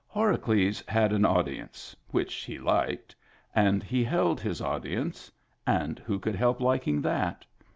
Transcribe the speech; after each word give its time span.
Horacles 0.15 0.83
had 0.89 1.13
an 1.13 1.25
audience 1.25 1.95
(which 2.09 2.33
he 2.45 2.57
liked), 2.57 3.15
and 3.53 3.83
he 3.83 4.03
held 4.03 4.41
his 4.41 4.59
audience— 4.59 5.31
and 5.67 5.99
who 5.99 6.17
could 6.17 6.33
help 6.35 6.59
liking 6.59 7.03
that? 7.03 7.45